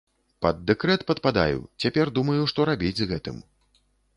Пад 0.45 0.63
дэкрэт 0.69 1.03
падпадаю, 1.11 1.59
цяпер 1.85 2.13
думаю, 2.17 2.41
што 2.53 2.67
рабіць 2.71 2.99
з 3.01 3.09
гэтым. 3.13 3.37